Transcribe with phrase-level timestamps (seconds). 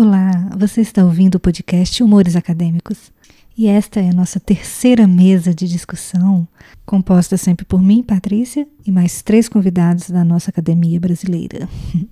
[0.00, 3.10] Olá, você está ouvindo o podcast Humores Acadêmicos.
[3.56, 6.46] E esta é a nossa terceira mesa de discussão,
[6.86, 11.68] composta sempre por mim, Patrícia, e mais três convidados da nossa academia brasileira.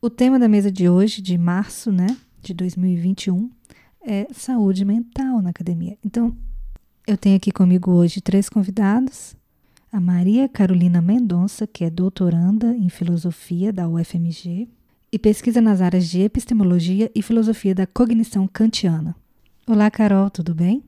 [0.00, 3.50] O tema da mesa de hoje, de março, né, de 2021,
[4.04, 5.98] é saúde mental na academia.
[6.04, 6.36] Então,
[7.08, 9.34] eu tenho aqui comigo hoje três convidados
[9.92, 14.66] a Maria Carolina Mendonça, que é doutoranda em filosofia da UFMG
[15.12, 19.14] e pesquisa nas áreas de epistemologia e filosofia da cognição kantiana.
[19.66, 20.82] Olá, Carol, tudo bem?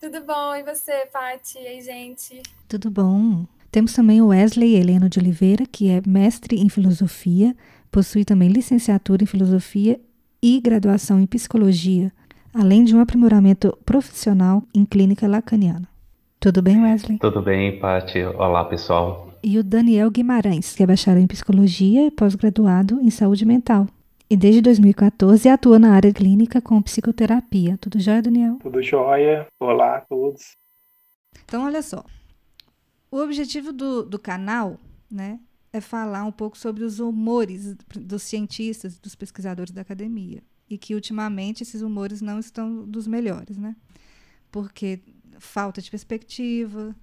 [0.00, 1.58] Tudo bom, e você, Paty?
[1.58, 2.40] E aí, gente?
[2.68, 3.44] Tudo bom.
[3.68, 7.56] Temos também o Wesley Heleno de Oliveira, que é mestre em filosofia,
[7.90, 10.00] possui também licenciatura em filosofia
[10.40, 12.12] e graduação em psicologia,
[12.54, 15.88] além de um aprimoramento profissional em clínica lacaniana.
[16.42, 17.18] Tudo bem, Wesley?
[17.18, 18.24] Tudo bem, Paty.
[18.24, 19.30] Olá, pessoal.
[19.42, 23.86] E o Daniel Guimarães, que é bacharel em psicologia e pós-graduado em saúde mental.
[24.30, 27.76] E desde 2014 atua na área clínica com psicoterapia.
[27.76, 28.56] Tudo jóia, Daniel?
[28.62, 29.46] Tudo jóia.
[29.60, 30.56] Olá a todos.
[31.44, 32.02] Então, olha só.
[33.10, 34.78] O objetivo do, do canal,
[35.10, 35.38] né,
[35.70, 40.42] é falar um pouco sobre os humores dos cientistas, dos pesquisadores da academia.
[40.70, 43.76] E que ultimamente esses humores não estão dos melhores, né?
[44.50, 45.00] Porque
[45.40, 46.94] falta de perspectiva,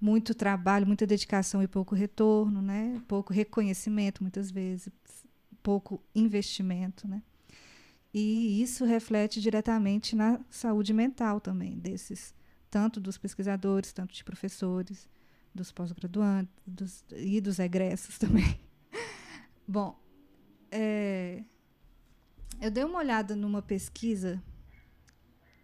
[0.00, 3.00] muito trabalho, muita dedicação e pouco retorno, né?
[3.06, 4.88] Pouco reconhecimento muitas vezes,
[5.62, 7.22] pouco investimento, né?
[8.12, 12.34] E isso reflete diretamente na saúde mental também desses,
[12.70, 15.08] tanto dos pesquisadores, tanto de professores,
[15.54, 18.58] dos pós-graduantes dos, e dos egressos também.
[19.66, 20.00] Bom,
[20.70, 21.44] é,
[22.60, 24.42] eu dei uma olhada numa pesquisa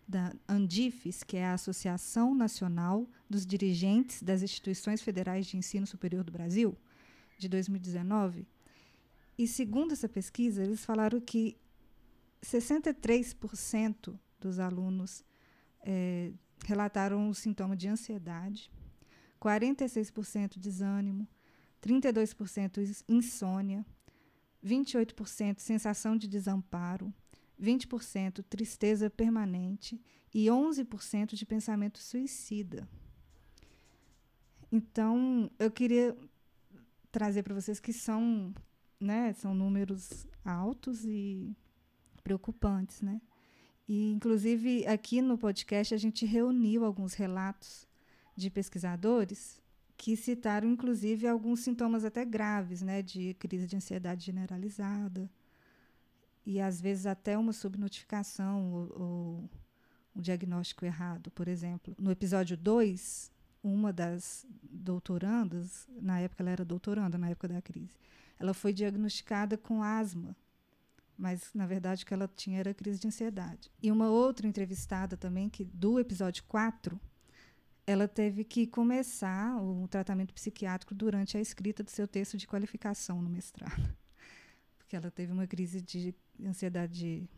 [0.08, 6.22] da Andifes, que é a Associação Nacional dos Dirigentes das Instituições Federais de Ensino Superior
[6.22, 6.76] do Brasil,
[7.38, 8.46] de 2019.
[9.36, 11.56] E segundo essa pesquisa, eles falaram que
[12.42, 15.24] 63% dos alunos
[15.80, 16.32] é,
[16.64, 18.70] relataram o sintoma de ansiedade,
[19.40, 21.28] 46% desânimo,
[21.82, 23.84] 32% insônia,
[24.64, 27.12] 28% sensação de desamparo,
[27.60, 30.00] 20% tristeza permanente
[30.32, 32.88] e 11% de pensamento suicida.
[34.70, 36.16] Então, eu queria
[37.10, 38.54] trazer para vocês que são,
[39.00, 41.56] né, são números altos e
[42.22, 43.20] preocupantes, né?
[43.88, 47.86] E inclusive aqui no podcast a gente reuniu alguns relatos
[48.36, 49.62] de pesquisadores
[49.96, 55.30] que citaram inclusive alguns sintomas até graves, né, de crise de ansiedade generalizada,
[56.46, 59.50] e às vezes até uma subnotificação ou, ou
[60.14, 61.28] um diagnóstico errado.
[61.32, 67.48] Por exemplo, no episódio 2, uma das doutorandas, na época ela era doutoranda, na época
[67.48, 67.98] da crise,
[68.38, 70.36] ela foi diagnosticada com asma,
[71.18, 73.70] mas na verdade o que ela tinha era crise de ansiedade.
[73.82, 77.00] E uma outra entrevistada também, que do episódio 4,
[77.84, 83.20] ela teve que começar o tratamento psiquiátrico durante a escrita do seu texto de qualificação
[83.20, 83.96] no mestrado
[84.86, 87.28] porque ela teve uma crise de ansiedade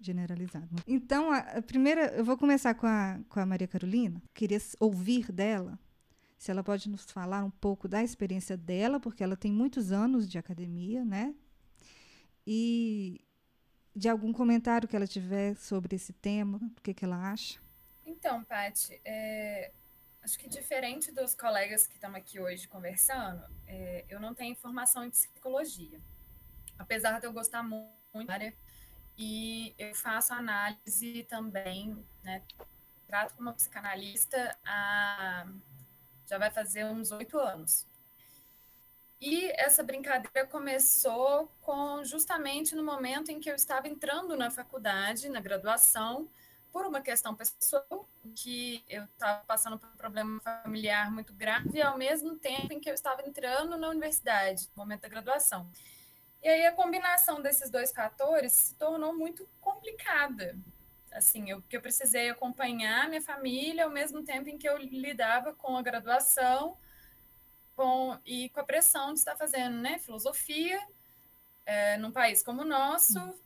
[0.00, 0.68] generalizada.
[0.86, 4.22] Então, a, a, primeira, eu vou começar com a, com a Maria Carolina.
[4.32, 5.76] Queria ouvir dela,
[6.38, 10.30] se ela pode nos falar um pouco da experiência dela, porque ela tem muitos anos
[10.30, 11.34] de academia, né?
[12.46, 13.20] E
[13.94, 17.60] de algum comentário que ela tiver sobre esse tema, o que, que ela acha.
[18.06, 19.72] Então, Paty, é,
[20.22, 25.04] acho que diferente dos colegas que estão aqui hoje conversando, é, eu não tenho formação
[25.04, 26.00] em psicologia
[26.78, 28.54] apesar de eu gostar muito da área,
[29.16, 32.42] e eu faço análise também, né?
[33.06, 35.46] Trato como psicanalista há,
[36.26, 37.86] já vai fazer uns oito anos.
[39.20, 45.28] E essa brincadeira começou com justamente no momento em que eu estava entrando na faculdade,
[45.28, 46.28] na graduação,
[46.72, 51.98] por uma questão pessoal, que eu estava passando por um problema familiar muito grave, ao
[51.98, 55.70] mesmo tempo em que eu estava entrando na universidade, no momento da graduação.
[56.42, 60.56] E aí a combinação desses dois fatores se tornou muito complicada.
[61.12, 65.52] Assim, eu, porque eu precisei acompanhar minha família ao mesmo tempo em que eu lidava
[65.54, 66.76] com a graduação
[67.76, 70.80] com, e com a pressão de estar fazendo né, filosofia
[71.66, 73.38] é, num país como o nosso, hum.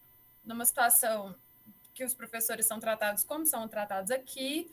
[0.45, 1.35] numa situação
[1.93, 4.71] que os professores são tratados como são tratados aqui,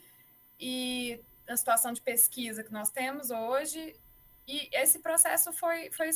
[0.60, 3.96] e a situação de pesquisa que nós temos hoje.
[4.46, 6.10] E esse processo foi, foi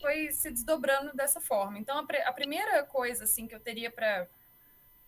[0.00, 1.78] foi se desdobrando dessa forma.
[1.78, 4.28] Então, a, a primeira coisa assim que eu teria para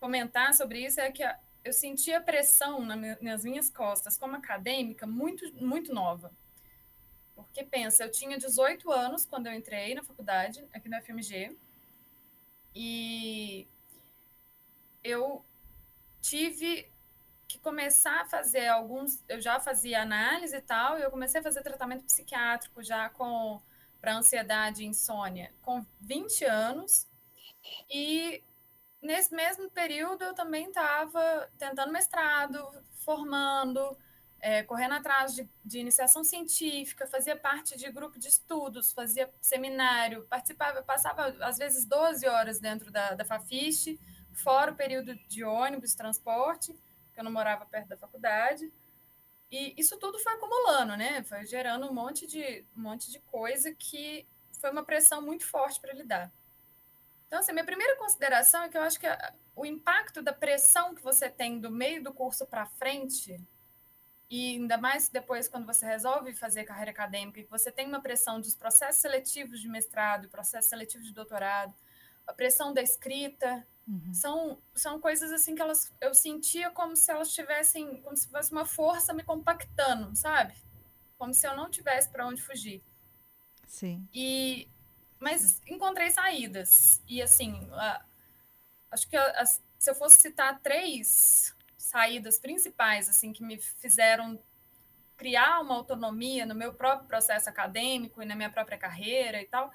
[0.01, 4.37] comentar sobre isso é que a, eu senti a pressão na, nas minhas costas como
[4.37, 6.33] acadêmica muito muito nova.
[7.35, 11.57] Porque pensa, eu tinha 18 anos quando eu entrei na faculdade, aqui na FMG,
[12.75, 13.67] e
[15.05, 15.45] eu
[16.23, 16.91] tive
[17.47, 19.23] que começar a fazer alguns.
[19.29, 23.61] Eu já fazia análise e tal, e eu comecei a fazer tratamento psiquiátrico já com
[24.07, 27.09] para ansiedade e insônia com 20 anos.
[27.91, 28.41] E
[29.03, 32.57] nesse mesmo período eu também estava tentando mestrado,
[33.05, 33.99] formando,
[34.39, 40.25] é, correndo atrás de, de, iniciação científica, fazia parte de grupo de estudos, fazia seminário,
[40.27, 43.99] participava, passava às vezes 12 horas dentro da, da Fafiche,
[44.33, 46.73] fora o período de ônibus, transporte,
[47.13, 48.73] que eu não morava perto da faculdade.
[49.51, 51.23] E isso tudo foi acumulando, né?
[51.23, 54.27] Foi gerando um monte de, um monte de coisa que
[54.61, 56.33] foi uma pressão muito forte para lidar.
[57.27, 60.95] Então, assim, minha primeira consideração é que eu acho que a, o impacto da pressão
[60.95, 63.41] que você tem do meio do curso para frente,
[64.29, 68.41] e ainda mais depois quando você resolve fazer carreira acadêmica, que você tem uma pressão
[68.41, 71.75] dos processos seletivos de mestrado, processos seletivos de doutorado,
[72.27, 74.15] a pressão da escrita, uhum.
[74.15, 78.53] são, são coisas assim que elas, eu sentia como se elas tivessem, como se fosse
[78.53, 80.55] uma força me compactando, sabe?
[81.19, 82.83] Como se eu não tivesse para onde fugir.
[83.67, 84.07] Sim.
[84.13, 84.69] E
[85.19, 87.03] mas encontrei saídas.
[87.09, 88.05] E assim, a,
[88.91, 94.39] acho que a, a, se eu fosse citar três saídas principais assim que me fizeram
[95.17, 99.73] criar uma autonomia no meu próprio processo acadêmico e na minha própria carreira e tal,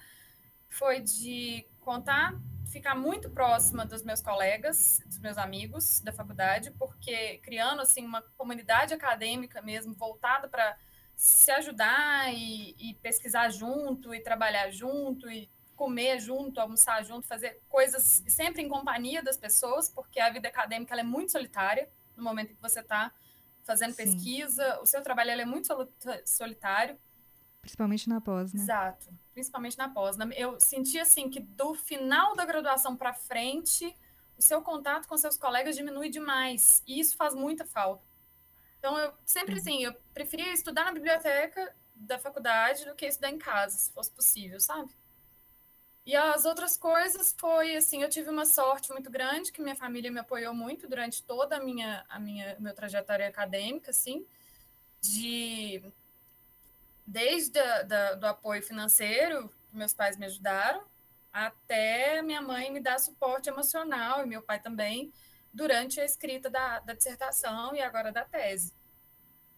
[0.69, 2.39] foi de contar,
[2.71, 8.21] ficar muito próxima dos meus colegas, dos meus amigos da faculdade, porque criando assim uma
[8.37, 10.77] comunidade acadêmica mesmo voltada para
[11.15, 17.59] se ajudar e, e, pesquisar junto, e trabalhar junto, e comer junto, almoçar junto, fazer
[17.67, 22.51] coisas sempre em companhia das pessoas, porque a vida acadêmica é muito solitária no momento
[22.51, 23.11] em que você está
[23.63, 24.03] fazendo Sim.
[24.03, 25.67] pesquisa, o seu trabalho é muito
[26.25, 26.97] solitário.
[27.61, 28.61] Principalmente na pós, né?
[28.61, 30.17] Exato, principalmente na pós.
[30.35, 33.95] Eu senti assim que do final da graduação para frente,
[34.37, 38.03] o seu contato com seus colegas diminui demais, e isso faz muita falta.
[38.79, 43.37] Então, eu sempre, assim, eu preferia estudar na biblioteca da faculdade do que estudar em
[43.37, 44.89] casa, se fosse possível, sabe?
[46.03, 50.11] E as outras coisas foi, assim, eu tive uma sorte muito grande, que minha família
[50.11, 54.25] me apoiou muito durante toda a minha, a minha, minha trajetória acadêmica, assim,
[54.99, 55.83] de...
[57.05, 60.83] Desde a, da, do apoio financeiro, meus pais me ajudaram,
[61.31, 65.11] até minha mãe me dar suporte emocional, e meu pai também,
[65.53, 68.73] durante a escrita da, da dissertação e agora da tese.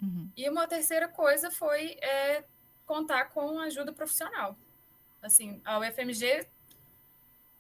[0.01, 0.29] Uhum.
[0.35, 2.43] E uma terceira coisa foi é,
[2.85, 4.57] contar com ajuda profissional.
[5.21, 6.47] Assim, a UFMG,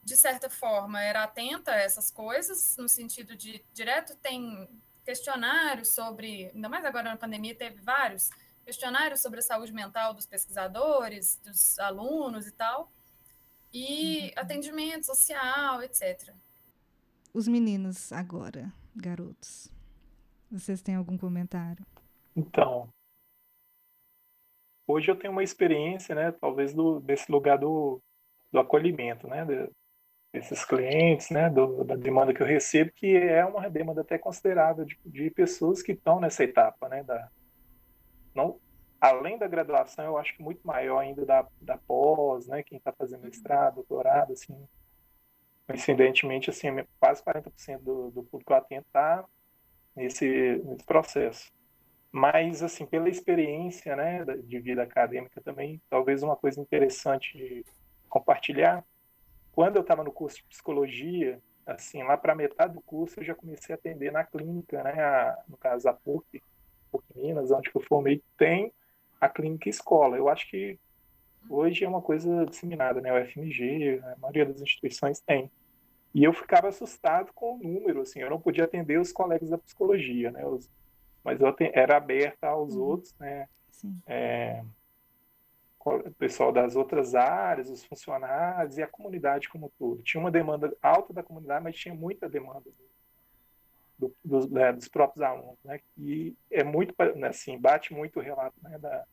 [0.03, 4.67] de certa forma, era atenta a essas coisas, no sentido de, direto tem
[5.05, 8.29] questionários sobre, ainda mais agora na pandemia, teve vários
[8.65, 12.91] questionários sobre a saúde mental dos pesquisadores, dos alunos e tal,
[13.73, 14.31] e uhum.
[14.35, 16.33] atendimento social, etc
[17.33, 19.67] os meninos agora, garotos?
[20.51, 21.83] Vocês têm algum comentário?
[22.35, 22.87] Então,
[24.87, 27.99] hoje eu tenho uma experiência, né, talvez do, desse lugar do,
[28.51, 29.69] do acolhimento, né, de,
[30.31, 34.85] desses clientes, né, do, da demanda que eu recebo, que é uma demanda até considerável
[34.85, 37.31] de, de pessoas que estão nessa etapa, né, da,
[38.35, 38.59] não,
[38.99, 42.91] além da graduação, eu acho que muito maior ainda da, da pós, né, quem está
[42.91, 44.67] fazendo mestrado, doutorado, assim,
[45.67, 46.67] coincidentemente, assim,
[46.99, 49.25] quase 40% do, do público atendo está
[49.95, 51.51] nesse, nesse processo.
[52.11, 57.65] Mas, assim, pela experiência né, de vida acadêmica também, talvez uma coisa interessante de
[58.07, 58.85] compartilhar.
[59.51, 63.33] Quando eu estava no curso de psicologia, assim, lá para metade do curso eu já
[63.33, 66.41] comecei a atender na clínica, né, a, no caso a PUC,
[66.93, 68.71] PUC Minas, onde eu formei, tem
[69.19, 70.17] a clínica escola.
[70.17, 70.79] Eu acho que
[71.49, 73.11] hoje é uma coisa disseminada, né?
[73.11, 75.51] O FMG, a maioria das instituições tem.
[76.13, 79.57] E eu ficava assustado com o número, assim, eu não podia atender os colegas da
[79.57, 80.45] psicologia, né?
[80.45, 80.69] Os,
[81.23, 82.83] mas eu era aberta aos uhum.
[82.83, 83.47] outros, né?
[84.05, 84.63] É,
[85.85, 90.01] o pessoal das outras áreas, os funcionários e a comunidade como todo.
[90.03, 92.69] Tinha uma demanda alta da comunidade, mas tinha muita demanda
[93.97, 95.79] do, do, dos, né, dos próprios alunos, né?
[95.97, 99.03] E é muito, né, assim, bate muito o relato né, da,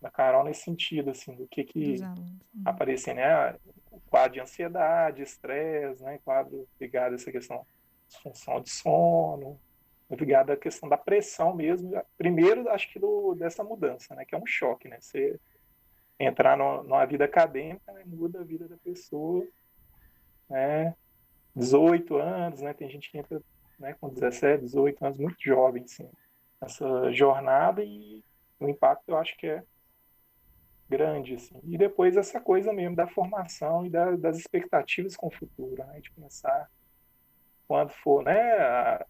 [0.00, 2.38] da Carol nesse sentido, assim, do que que uhum.
[2.64, 3.56] aparecia, né?
[3.90, 6.18] O quadro de ansiedade, estresse, né?
[6.24, 7.66] Quadro ligado a essa questão
[8.08, 9.60] de função de sono,
[10.10, 11.92] ligado à questão da pressão mesmo.
[12.16, 14.24] Primeiro, acho que do, dessa mudança, né?
[14.24, 14.98] Que é um choque, né?
[15.00, 15.38] Você
[16.18, 18.02] entrar no, numa vida acadêmica, né?
[18.06, 19.46] muda a vida da pessoa,
[20.48, 20.94] né?
[21.54, 22.72] 18 anos, né?
[22.74, 23.42] Tem gente que entra
[23.78, 26.08] né, com 17, 18 anos, muito jovem, assim,
[26.60, 28.22] essa jornada e
[28.58, 29.62] o impacto eu acho que é
[30.88, 31.60] grande, assim.
[31.64, 36.00] E depois essa coisa mesmo da formação e da, das expectativas com o futuro, né?
[36.00, 36.70] De pensar
[37.66, 39.04] quando for, né, a,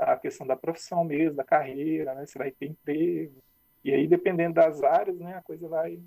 [0.00, 2.26] a, questão da profissão mesmo, da carreira, né?
[2.26, 3.42] Você vai ter emprego.
[3.82, 5.98] E aí, dependendo das áreas, né, a coisa vai,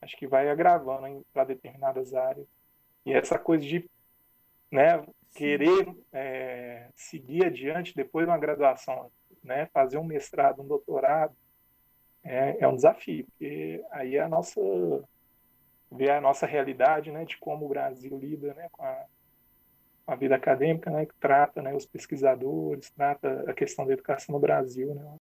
[0.00, 2.46] acho que vai agravando para determinadas áreas.
[3.04, 3.88] E essa coisa de,
[4.72, 5.04] né,
[5.36, 9.10] querer é, seguir adiante depois de uma graduação,
[9.44, 11.36] né, fazer um mestrado, um doutorado,
[12.24, 14.60] é, é um desafio, porque aí é a nossa
[15.92, 19.04] ver a nossa realidade, né, de como o Brasil lida, né, com a,
[20.04, 24.32] com a vida acadêmica, né, que trata, né, os pesquisadores, trata a questão da educação
[24.32, 25.16] no Brasil, né.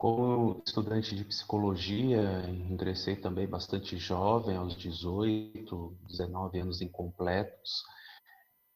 [0.00, 7.82] Como estudante de psicologia, ingressei também bastante jovem, aos 18, 19 anos incompletos,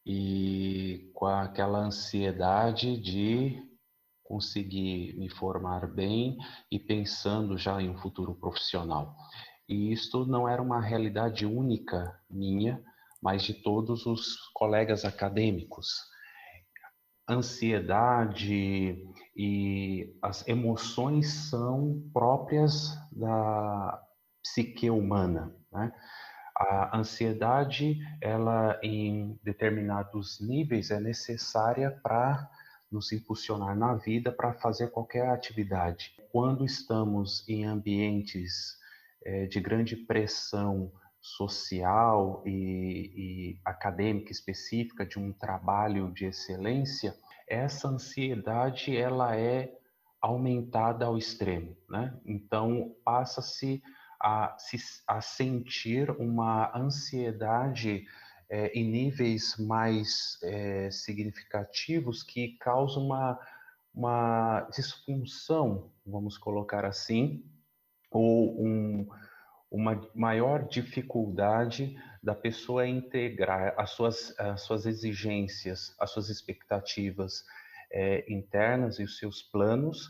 [0.05, 3.59] e com aquela ansiedade de
[4.23, 6.37] conseguir me formar bem
[6.71, 9.17] e pensando já em um futuro profissional.
[9.67, 12.85] E isto não era uma realidade única minha,
[13.23, 15.89] mas de todos os colegas acadêmicos.
[17.29, 19.03] Ansiedade
[19.37, 24.03] e as emoções são próprias da
[24.43, 25.93] psique humana, né?
[26.57, 32.49] A ansiedade, ela em determinados níveis é necessária para
[32.93, 36.15] nos impulsionar na vida para fazer qualquer atividade.
[36.31, 38.79] Quando estamos em ambientes
[39.25, 40.93] é, de grande pressão
[41.25, 42.51] social e,
[43.17, 47.17] e acadêmica específica de um trabalho de excelência,
[47.49, 49.75] essa ansiedade ela é
[50.21, 52.15] aumentada ao extremo, né?
[52.27, 53.83] Então passa-se
[54.21, 54.55] a,
[55.09, 58.05] a sentir uma ansiedade
[58.51, 63.41] é, em níveis mais é, significativos que causam uma,
[63.95, 67.43] uma disfunção, vamos colocar assim,
[68.11, 69.09] ou um,
[69.75, 77.43] uma maior dificuldade da pessoa integrar as suas, as suas exigências, as suas expectativas
[77.93, 80.09] é, internas e os seus planos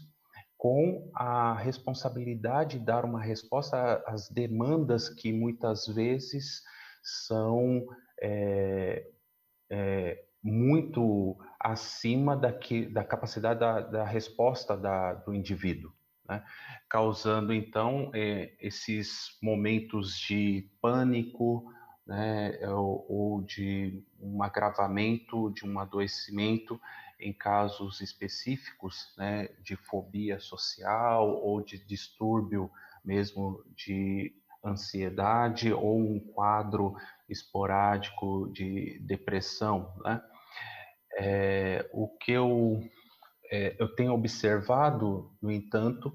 [0.58, 6.62] com a responsabilidade de dar uma resposta às demandas que muitas vezes
[7.02, 7.86] são
[8.20, 9.06] é,
[9.70, 15.90] é, muito acima daqui, da capacidade da, da resposta da, do indivíduo,
[16.28, 16.44] né?
[16.88, 21.70] causando então é, esses momentos de pânico,
[22.06, 26.78] né, ou, ou, de um agravamento de um adoecimento
[27.18, 32.70] em casos específicos, né, de fobia social ou de distúrbio
[33.02, 36.94] mesmo de ansiedade ou um quadro
[37.28, 39.92] esporádico de depressão?
[41.16, 42.82] É, o que eu,
[43.54, 46.12] é, eu tenho observado, no entanto,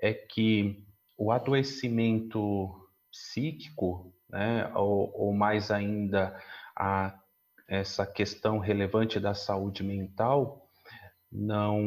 [0.00, 6.40] é que o adoecimento psíquico, né, ou, ou mais ainda
[6.76, 7.18] a,
[7.66, 10.70] essa questão relevante da saúde mental,
[11.32, 11.82] não,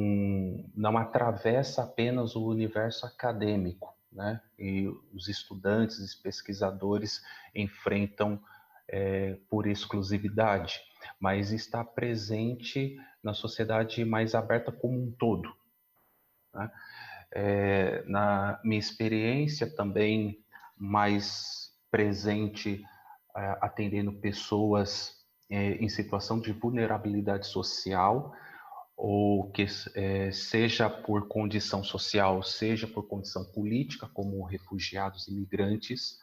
[0.75, 4.41] não atravessa apenas o universo acadêmico, né?
[4.60, 7.24] E os estudantes e pesquisadores
[7.55, 8.39] enfrentam
[8.88, 10.81] é, por exclusividade,
[11.22, 15.54] mas está presente na sociedade mais aberta como um todo.
[16.51, 16.72] Né?
[17.32, 20.44] É, na minha experiência também
[20.75, 22.84] mais presente
[23.38, 25.13] é, atendendo pessoas
[25.48, 28.34] é, em situação de vulnerabilidade social,
[28.98, 36.18] ou que é, seja por condição social, seja por condição política, como refugiados e imigrantes,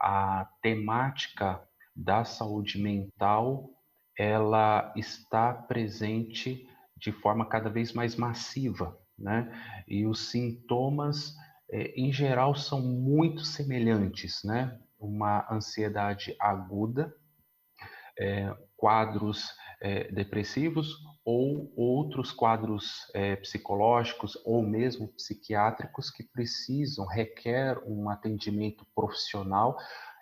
[0.00, 1.62] a temática
[1.94, 3.70] da saúde mental
[4.20, 9.50] ela está presente de forma cada vez mais massiva, né?
[9.88, 11.34] E os sintomas,
[11.70, 14.78] é, em geral, são muito semelhantes, né?
[14.98, 17.16] Uma ansiedade aguda,
[18.18, 23.10] é, quadros é, depressivos ou outros quadros
[23.40, 29.78] psicológicos ou mesmo psiquiátricos que precisam, requer um atendimento profissional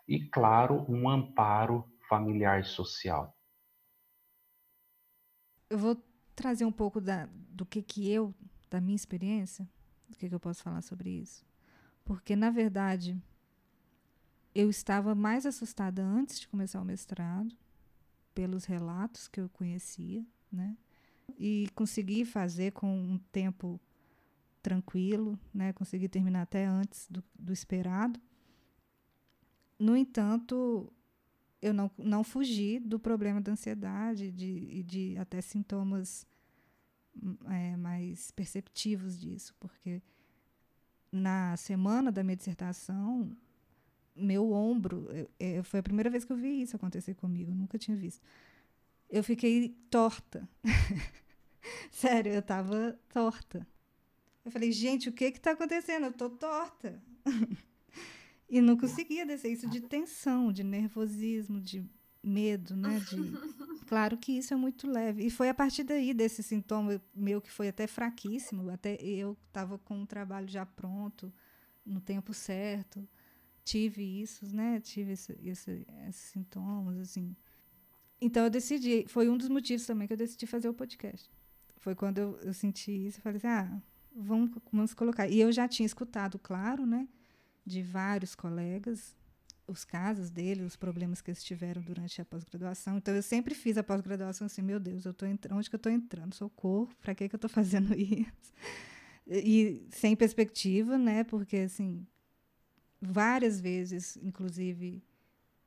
[0.06, 3.37] e, claro, um amparo familiar e social.
[5.70, 6.02] Eu vou
[6.34, 8.34] trazer um pouco da, do que, que eu,
[8.70, 9.68] da minha experiência,
[10.08, 11.44] do que, que eu posso falar sobre isso.
[12.04, 13.20] Porque, na verdade,
[14.54, 17.54] eu estava mais assustada antes de começar o mestrado
[18.34, 20.76] pelos relatos que eu conhecia, né?
[21.38, 23.80] E consegui fazer com um tempo
[24.62, 25.72] tranquilo, né?
[25.72, 28.20] Consegui terminar até antes do, do esperado.
[29.78, 30.92] No entanto,
[31.60, 36.26] eu não, não fugi do problema da ansiedade e de, de até sintomas
[37.16, 40.02] hum, é, mais perceptivos disso, porque
[41.10, 43.36] na semana da minha dissertação,
[44.14, 45.08] meu ombro,
[45.64, 48.22] foi a primeira vez que eu vi isso acontecer comigo, eu nunca tinha visto.
[49.08, 50.48] Eu fiquei torta.
[51.90, 53.66] Sério, eu tava torta.
[54.44, 56.06] Eu falei, gente, o que que tá acontecendo?
[56.06, 57.02] Eu tô torta.
[58.48, 61.84] e não conseguia descer isso de tensão, de nervosismo, de
[62.22, 63.00] medo, né?
[63.00, 63.16] De...
[63.88, 65.24] Claro que isso é muito leve.
[65.24, 69.78] E foi a partir daí, desse sintoma meu que foi até fraquíssimo, até eu estava
[69.78, 71.32] com o trabalho já pronto,
[71.86, 73.08] no tempo certo,
[73.64, 74.78] tive isso, né?
[74.78, 77.34] Tive esse, esse, esses sintomas, assim.
[78.20, 81.30] Então eu decidi, foi um dos motivos também que eu decidi fazer o podcast.
[81.78, 83.80] Foi quando eu, eu senti isso, eu falei assim, ah,
[84.14, 85.28] vamos, vamos colocar.
[85.28, 87.08] E eu já tinha escutado, claro, né?
[87.68, 89.14] De vários colegas,
[89.66, 92.96] os casos dele, os problemas que eles tiveram durante a pós-graduação.
[92.96, 95.78] Então, eu sempre fiz a pós-graduação assim, meu Deus, eu tô entrando, onde que eu
[95.78, 96.34] estou entrando?
[96.34, 98.52] Socorro, para que, que eu estou fazendo isso?
[99.26, 101.22] E sem perspectiva, né?
[101.24, 102.06] Porque, assim,
[102.98, 105.02] várias vezes, inclusive,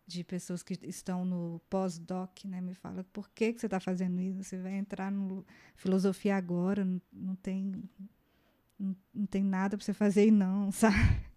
[0.07, 2.59] de pessoas que estão no pós-doc, né?
[2.59, 4.43] Me fala, por que, que você está fazendo isso?
[4.43, 7.83] Você vai entrar no filosofia agora, não, não tem...
[8.79, 11.30] Não, não tem nada para você fazer e não, sabe?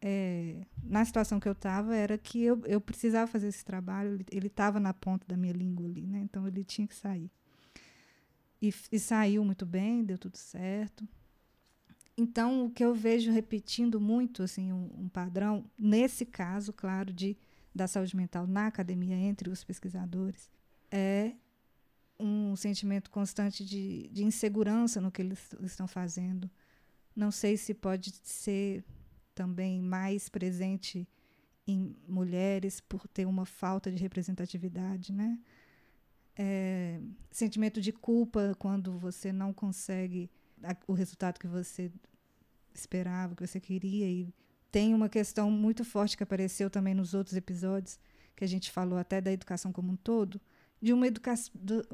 [0.00, 4.46] É, na situação que eu estava era que eu, eu precisava fazer esse trabalho, ele
[4.46, 6.20] estava na ponta da minha língua ali, né?
[6.20, 7.30] Então ele tinha que sair.
[8.60, 11.06] E, e saiu muito bem, deu tudo certo.
[12.16, 17.36] Então, o que eu vejo repetindo muito, assim, um, um, padrão, nesse caso, claro, de,
[17.72, 20.50] da saúde mental na academia, entre os pesquisadores,
[20.90, 21.32] é
[22.18, 26.50] um sentimento constante de, de insegurança no que eles estão fazendo.
[27.14, 28.84] Não sei se pode ser
[29.38, 31.08] também mais presente
[31.64, 35.38] em mulheres por ter uma falta de representatividade, né?
[36.36, 40.28] É, sentimento de culpa quando você não consegue
[40.88, 41.92] o resultado que você
[42.74, 44.34] esperava, que você queria e
[44.72, 47.96] tem uma questão muito forte que apareceu também nos outros episódios
[48.34, 50.40] que a gente falou até da educação como um todo,
[50.82, 51.34] de uma, educa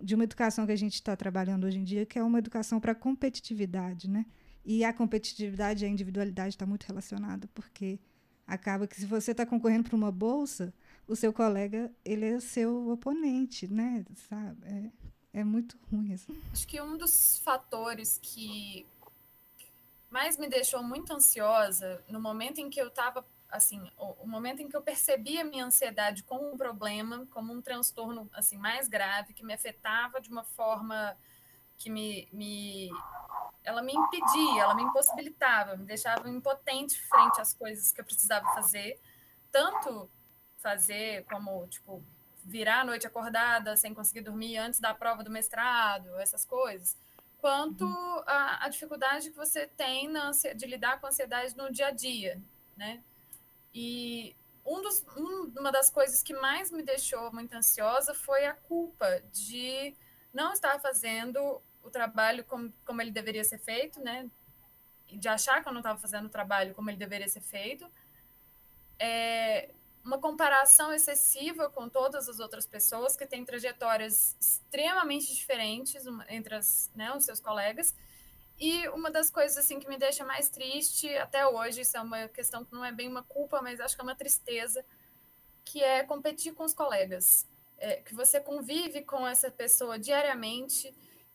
[0.02, 2.80] de uma educação que a gente está trabalhando hoje em dia, que é uma educação
[2.80, 4.24] para competitividade, né?
[4.64, 7.98] E a competitividade e a individualidade está muito relacionada, porque
[8.46, 10.72] acaba que se você está concorrendo para uma bolsa,
[11.06, 14.04] o seu colega ele é seu oponente, né?
[14.28, 14.58] Sabe?
[14.64, 16.14] É, é muito ruim.
[16.14, 16.40] Assim.
[16.52, 18.86] Acho que um dos fatores que
[20.10, 24.62] mais me deixou muito ansiosa no momento em que eu estava assim, o, o, momento
[24.62, 28.88] em que eu percebi a minha ansiedade como um problema, como um transtorno assim mais
[28.88, 31.16] grave que me afetava de uma forma
[31.76, 32.90] que me, me
[33.64, 38.46] ela me impedia, ela me impossibilitava, me deixava impotente frente às coisas que eu precisava
[38.54, 39.00] fazer,
[39.50, 40.08] tanto
[40.58, 42.02] fazer como tipo
[42.44, 46.96] virar a noite acordada sem conseguir dormir antes da prova do mestrado, essas coisas,
[47.38, 48.22] quanto uhum.
[48.26, 51.90] a, a dificuldade que você tem na, de lidar com a ansiedade no dia a
[51.90, 52.40] dia,
[52.76, 53.02] né?
[53.72, 58.54] E um dos, um, uma das coisas que mais me deixou muito ansiosa foi a
[58.54, 59.94] culpa de
[60.32, 64.28] não estar fazendo o trabalho como, como ele deveria ser feito, né?
[65.06, 67.86] De achar que eu não estava fazendo o trabalho como ele deveria ser feito.
[68.98, 69.70] É
[70.04, 76.90] uma comparação excessiva com todas as outras pessoas que têm trajetórias extremamente diferentes entre as,
[76.94, 77.94] né, os seus colegas.
[78.60, 82.28] E uma das coisas assim que me deixa mais triste até hoje, isso é uma
[82.28, 84.84] questão que não é bem uma culpa, mas acho que é uma tristeza,
[85.64, 87.48] que é competir com os colegas.
[87.78, 90.94] É, que você convive com essa pessoa diariamente,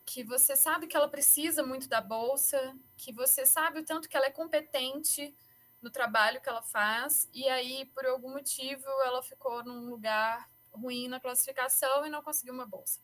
[0.10, 4.18] que você sabe que ela precisa muito da bolsa, que você sabe o tanto que
[4.18, 5.36] ela é competente
[5.80, 11.08] no trabalho que ela faz, e aí, por algum motivo, ela ficou num lugar ruim
[11.08, 13.00] na classificação e não conseguiu uma bolsa.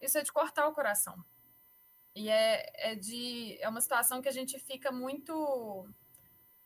[0.00, 1.16] Isso é de cortar o coração.
[2.14, 5.88] E é, é, de, é uma situação que a gente fica muito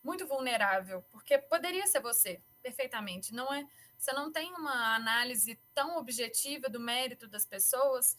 [0.02, 3.34] muito vulnerável, porque poderia ser você, perfeitamente.
[3.34, 3.66] Não é,
[3.98, 8.16] você não tem uma análise tão objetiva do mérito das pessoas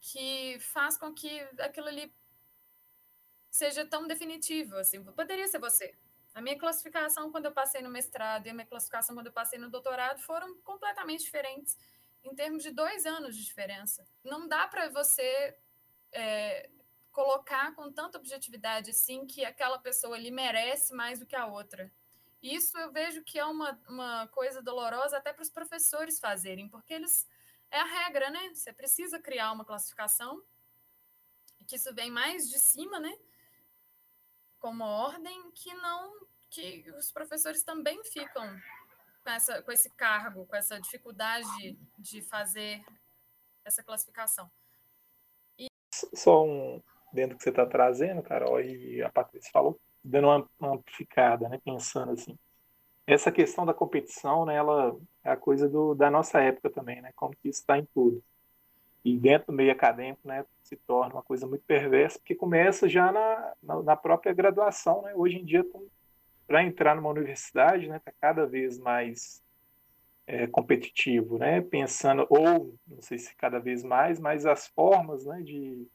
[0.00, 2.14] que faz com que aquilo ali
[3.50, 5.94] seja tão definitivo, assim, poderia ser você.
[6.34, 9.58] A minha classificação quando eu passei no mestrado e a minha classificação quando eu passei
[9.58, 11.76] no doutorado foram completamente diferentes,
[12.22, 14.06] em termos de dois anos de diferença.
[14.22, 15.56] Não dá para você
[16.12, 16.70] é,
[17.10, 21.90] colocar com tanta objetividade assim que aquela pessoa ali merece mais do que a outra.
[22.40, 26.94] Isso eu vejo que é uma, uma coisa dolorosa até para os professores fazerem, porque
[26.94, 27.26] eles
[27.70, 28.54] é a regra, né?
[28.54, 30.42] Você precisa criar uma classificação,
[31.66, 33.14] que isso vem mais de cima, né?
[34.58, 36.26] Como ordem, que não.
[36.50, 38.58] que os professores também ficam
[39.22, 42.82] com, essa, com esse cargo, com essa dificuldade de fazer
[43.64, 44.50] essa classificação.
[45.58, 45.66] E...
[46.14, 50.74] Só um, dentro do que você está trazendo, Carol, e a Patrícia falou, dando uma
[50.74, 52.38] amplificada, né, pensando assim.
[53.08, 54.94] Essa questão da competição, né, ela
[55.24, 58.22] é a coisa do, da nossa época também, né, como que isso está em tudo.
[59.02, 63.10] E dentro do meio acadêmico, né, se torna uma coisa muito perversa, porque começa já
[63.10, 65.64] na, na, na própria graduação, né, hoje em dia,
[66.46, 69.42] para entrar numa universidade, né, está cada vez mais
[70.26, 75.40] é, competitivo, né, pensando, ou, não sei se cada vez mais, mas as formas, né,
[75.40, 75.88] de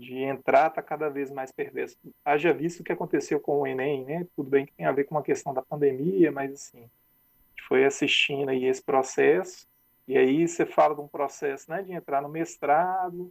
[0.00, 1.96] de entrar está cada vez mais perverso.
[2.24, 4.26] Haja visto o que aconteceu com o Enem, né?
[4.34, 7.68] Tudo bem que tem a ver com uma questão da pandemia, mas assim, a gente
[7.68, 9.68] foi assistindo aí esse processo,
[10.08, 13.30] e aí você fala de um processo, né, de entrar no mestrado,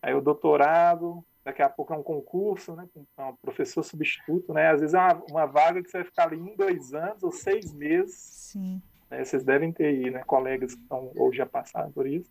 [0.00, 4.70] aí o doutorado, daqui a pouco é um concurso, né, com um professor substituto, né?
[4.70, 7.32] Às vezes é uma, uma vaga que você vai ficar ali em dois anos ou
[7.32, 8.14] seis meses.
[8.14, 8.80] Sim.
[9.10, 9.24] Né?
[9.24, 12.30] Vocês devem ter aí, né, colegas que estão ou já passaram por isso.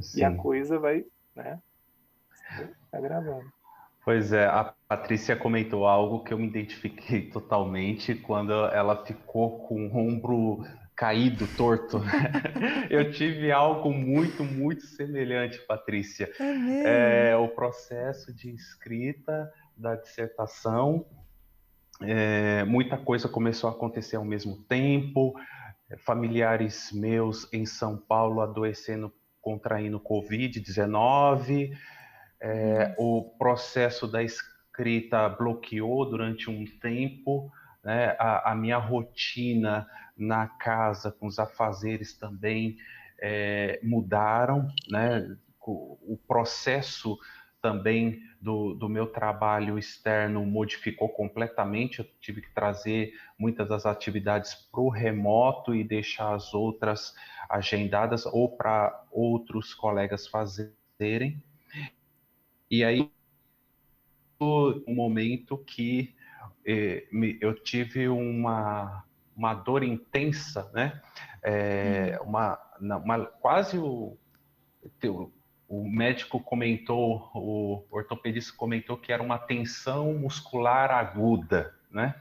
[0.00, 0.20] Sim.
[0.20, 1.04] E a coisa vai,
[1.34, 1.60] né?
[2.90, 3.44] Tá gravando.
[4.06, 9.88] Pois é, a Patrícia comentou algo que eu me identifiquei totalmente quando ela ficou com
[9.88, 12.00] o ombro caído, torto.
[12.88, 16.30] eu tive algo muito, muito semelhante, Patrícia.
[16.40, 21.04] É, é o processo de escrita da dissertação.
[22.00, 25.34] É, muita coisa começou a acontecer ao mesmo tempo.
[26.04, 31.72] Familiares meus em São Paulo adoecendo, contraindo Covid-19
[32.46, 37.50] é, o processo da escrita bloqueou durante um tempo,
[37.82, 38.14] né?
[38.20, 42.76] a, a, minha rotina na casa com os afazeres também
[43.20, 45.36] é, mudaram, né?
[45.60, 47.18] o, o processo
[47.60, 51.98] também do, do, meu trabalho externo modificou completamente.
[51.98, 57.12] Eu tive que trazer muitas das atividades para o remoto e deixar as outras
[57.50, 61.42] agendadas ou para outros colegas fazerem.
[62.70, 63.10] E aí,
[64.40, 66.14] um momento que
[66.66, 69.04] eh, me, eu tive uma,
[69.36, 71.00] uma dor intensa, né?
[71.42, 74.18] É, uma, uma, quase o,
[75.68, 82.14] o médico comentou, o ortopedista comentou que era uma tensão muscular aguda, né?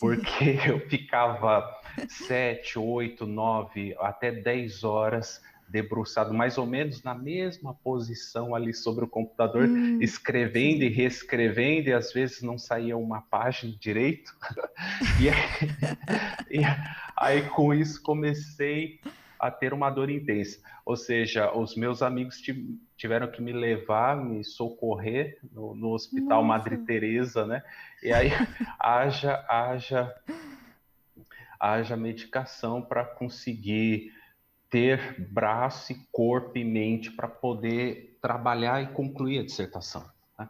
[0.00, 1.68] Porque eu ficava
[2.08, 9.04] sete, oito, nove, até dez horas debruçado mais ou menos na mesma posição ali sobre
[9.04, 14.34] o computador, hum, escrevendo e reescrevendo, e às vezes não saía uma página direito.
[15.20, 15.36] e, aí,
[16.50, 16.60] e
[17.16, 19.00] aí, com isso, comecei
[19.38, 20.58] a ter uma dor intensa.
[20.84, 22.42] Ou seja, os meus amigos
[22.96, 26.58] tiveram que me levar, me socorrer no, no Hospital Nossa.
[26.58, 27.62] Madre Teresa, né?
[28.02, 28.30] E aí,
[28.80, 30.14] haja, haja,
[31.60, 34.17] haja medicação para conseguir
[34.70, 40.04] ter braço, corpo e mente para poder trabalhar e concluir a dissertação.
[40.38, 40.48] Né?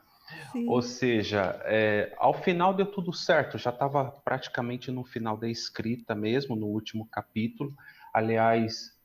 [0.66, 6.14] Ou seja, é, ao final deu tudo certo, já estava praticamente no final da escrita
[6.14, 7.74] mesmo, no último capítulo,
[8.12, 8.96] aliás,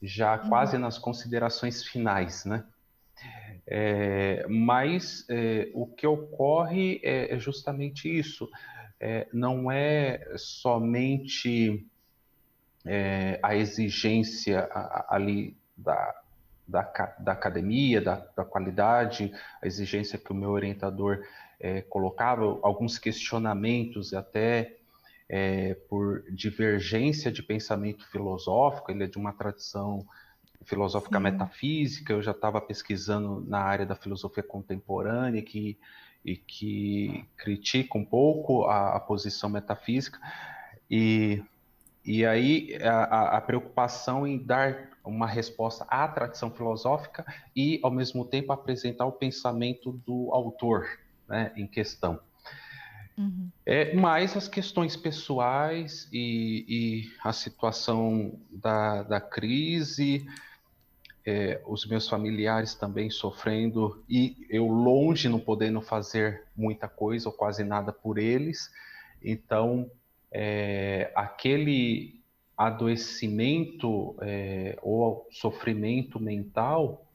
[0.00, 0.48] já uhum.
[0.48, 2.64] quase nas considerações finais, né?
[3.64, 8.48] É, mas é, o que ocorre é, é justamente isso,
[8.98, 11.86] é, não é somente
[12.84, 14.68] é, a exigência
[15.08, 16.14] ali da,
[16.66, 16.82] da,
[17.18, 21.24] da academia, da, da, qualidade, a exigência que o meu orientador
[21.60, 24.76] é, colocava, alguns questionamentos até
[25.28, 30.04] é, por divergência de pensamento filosófico, ele é de uma tradição
[30.64, 31.24] filosófica Sim.
[31.24, 35.78] metafísica, eu já estava pesquisando na área da filosofia contemporânea que,
[36.24, 40.18] e que critica um pouco a, a posição metafísica,
[40.90, 41.42] e
[42.04, 48.24] e aí a, a, preocupação em dar uma resposta à tradição filosófica e, ao mesmo
[48.24, 52.20] tempo, apresentar o pensamento do autor né, em questão.
[53.16, 53.48] Uhum.
[53.64, 60.26] É, mais as questões pessoais e, e a situação da, da crise,
[61.24, 67.34] é, os meus familiares também sofrendo e eu longe não podendo fazer muita coisa ou
[67.34, 68.70] quase nada por eles.
[69.22, 69.90] Então,
[70.32, 72.20] é, aquele
[72.56, 77.06] adoecimento é, ou sofrimento mental,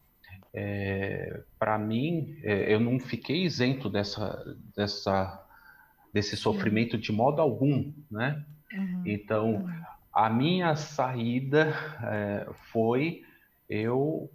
[0.54, 5.46] é, para mim, é, eu não fiquei isento dessa, dessa,
[6.14, 8.44] desse sofrimento de modo algum, né?
[8.74, 9.04] Uhum.
[9.06, 9.70] Então,
[10.14, 13.24] a minha saída é, foi
[13.70, 14.30] eu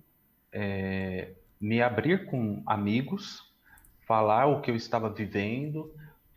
[0.53, 3.43] é, me abrir com amigos,
[4.07, 5.93] falar o que eu estava vivendo,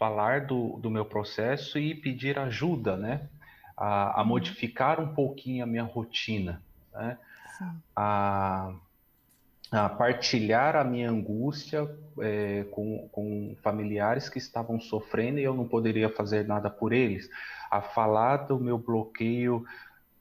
[0.05, 3.27] falar do, do meu processo e pedir ajuda, né?
[3.75, 4.29] A, a uhum.
[4.29, 6.61] modificar um pouquinho a minha rotina,
[6.93, 7.17] né?
[7.95, 8.71] A,
[9.71, 11.89] a partilhar a minha angústia
[12.19, 17.27] é, com, com familiares que estavam sofrendo e eu não poderia fazer nada por eles,
[17.71, 19.65] a falar do meu bloqueio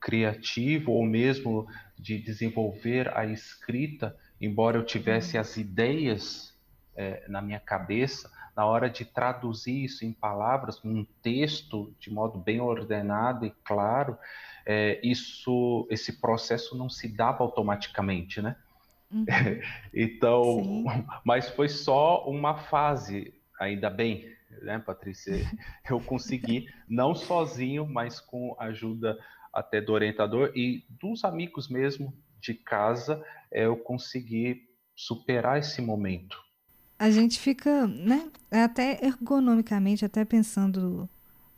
[0.01, 1.66] criativo ou mesmo
[1.99, 6.55] de desenvolver a escrita, embora eu tivesse as ideias
[6.97, 12.38] é, na minha cabeça, na hora de traduzir isso em palavras, num texto de modo
[12.38, 14.17] bem ordenado e claro,
[14.67, 18.57] é, isso, esse processo não se dava automaticamente, né?
[19.11, 19.25] Uhum.
[19.93, 20.85] então, Sim.
[21.25, 25.35] mas foi só uma fase, ainda bem, né, Patrícia?
[25.88, 29.19] Eu consegui, não sozinho, mas com a ajuda
[29.53, 36.37] até do orientador e dos amigos mesmo de casa, é, eu consegui superar esse momento.
[36.98, 41.09] A gente fica, né, até ergonomicamente, até pensando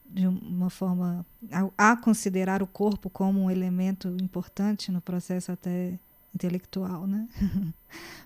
[0.09, 5.99] de uma forma a, a considerar o corpo como um elemento importante no processo até
[6.35, 7.29] intelectual, né?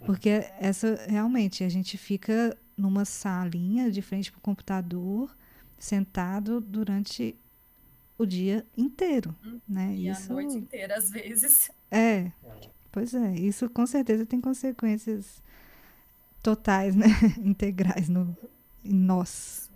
[0.05, 5.35] Porque essa realmente a gente fica numa salinha de frente para o computador,
[5.79, 7.37] sentado durante
[8.19, 9.95] o dia inteiro, hum, né?
[9.95, 10.31] E isso...
[10.31, 11.71] a noite inteira às vezes.
[11.91, 12.31] É.
[12.93, 15.43] Pois é, isso com certeza tem consequências
[16.43, 17.07] totais, né?
[17.43, 18.37] Integrais no
[18.85, 19.71] em nós.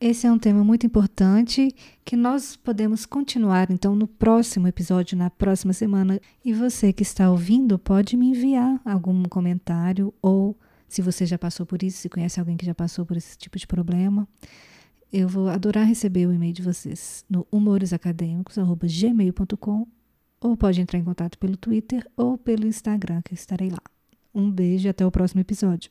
[0.00, 5.28] Esse é um tema muito importante que nós podemos continuar então no próximo episódio, na
[5.28, 6.18] próxima semana.
[6.42, 10.56] E você que está ouvindo pode me enviar algum comentário ou
[10.88, 13.58] se você já passou por isso, se conhece alguém que já passou por esse tipo
[13.58, 14.26] de problema.
[15.12, 19.86] Eu vou adorar receber o e-mail de vocês no humoresacadêmicos.gmail.com
[20.40, 23.82] ou pode entrar em contato pelo Twitter ou pelo Instagram, que eu estarei lá.
[24.34, 25.90] Um beijo e até o próximo episódio.